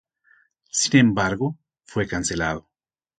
Sin 0.71 0.99
embargo, 0.99 1.59
fue 1.85 2.07
cancelado. 2.07 2.67